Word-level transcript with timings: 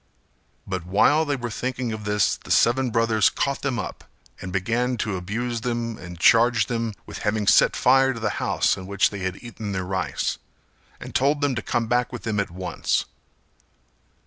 But 0.65 0.83
while 0.83 1.25
they 1.25 1.35
were 1.35 1.51
thinking 1.51 1.91
of 1.93 2.05
this 2.05 2.35
the 2.35 2.49
seven 2.49 2.89
brothers 2.89 3.29
caught 3.29 3.61
them 3.61 3.77
up, 3.77 4.03
and 4.41 4.51
began 4.51 4.97
to 4.97 5.15
abuse 5.15 5.61
them 5.61 5.99
and 5.99 6.19
charge 6.19 6.65
them 6.65 6.95
with 7.05 7.19
having 7.19 7.45
set 7.45 7.75
fire 7.75 8.11
to 8.11 8.19
the 8.19 8.31
house 8.41 8.75
in 8.75 8.87
which 8.87 9.11
they 9.11 9.19
had 9.19 9.43
eaten 9.43 9.73
their 9.73 9.85
rice, 9.85 10.39
and 10.99 11.13
told 11.13 11.41
them 11.41 11.53
to 11.53 11.61
come 11.61 11.85
back 11.85 12.11
with 12.11 12.23
them 12.23 12.39
at 12.39 12.49
once. 12.49 13.05